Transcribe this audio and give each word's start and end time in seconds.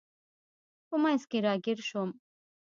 په 0.87 0.95
منځ 1.03 1.21
کې 1.29 1.37
راګیر 1.45 1.79
شوم. 1.89 2.09